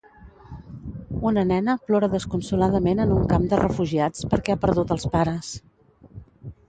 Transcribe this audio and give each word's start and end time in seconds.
Una 1.31 1.43
nena 1.49 1.75
plora 1.89 2.09
desconsoladament 2.13 3.03
en 3.05 3.13
un 3.17 3.29
camp 3.35 3.47
de 3.55 3.61
refugiats 3.63 4.25
perquè 4.33 4.55
ha 4.57 4.61
perdut 4.65 4.95
els 4.97 5.07
pares. 5.17 5.53